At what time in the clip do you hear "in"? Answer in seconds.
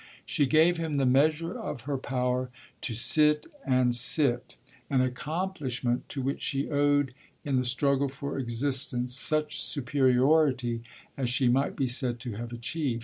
7.45-7.57